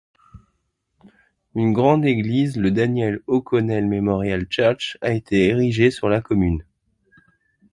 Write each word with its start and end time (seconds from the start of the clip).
Une 1.53 1.73
grande 1.73 2.05
église 2.05 2.57
le 2.57 2.71
Daniel 2.71 3.21
O'Connell 3.27 3.85
Mémorial 3.85 4.47
Church 4.49 4.97
a 5.01 5.11
été 5.13 5.45
érigé 5.49 5.91
sur 5.91 6.09
la 6.09 6.21
commune. 6.21 6.63